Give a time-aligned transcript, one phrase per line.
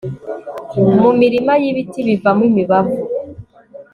[1.01, 2.97] mu mirima y'ibiti bivamo imibavu